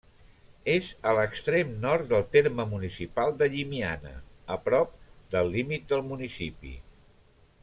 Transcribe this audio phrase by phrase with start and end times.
[0.75, 4.15] És a l'extrem nord del terme municipal de Llimiana,
[4.57, 4.99] a prop
[5.37, 6.75] del límit del municipi.